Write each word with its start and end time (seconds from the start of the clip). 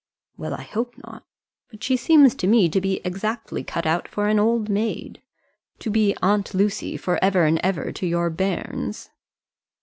"Well, 0.35 0.55
I 0.55 0.63
hope 0.63 0.95
not. 1.05 1.25
But 1.69 1.83
she 1.83 1.95
seems 1.95 2.33
to 2.33 2.47
me 2.47 2.69
to 2.69 2.81
be 2.81 3.01
exactly 3.05 3.63
cut 3.63 3.85
out 3.85 4.07
for 4.07 4.29
an 4.29 4.39
old 4.39 4.67
maid; 4.67 5.21
to 5.77 5.91
be 5.91 6.17
aunt 6.23 6.55
Lucy 6.55 6.97
for 6.97 7.23
ever 7.23 7.43
and 7.45 7.59
ever 7.59 7.91
to 7.91 8.07
your 8.07 8.31
bairns." 8.31 9.11